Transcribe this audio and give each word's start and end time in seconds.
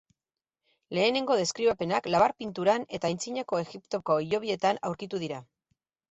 Lehenengo 0.97 1.35
deskribapenak 1.41 2.07
labar-pinturan 2.15 2.85
eta 2.99 3.11
Antzinako 3.15 3.59
Egiptoko 3.65 4.15
hilobietan 4.23 4.81
aurkitu 4.91 5.21
dira. 5.25 5.39